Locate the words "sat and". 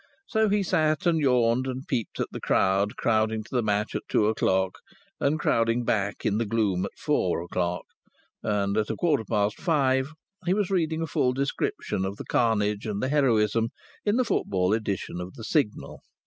0.63-1.19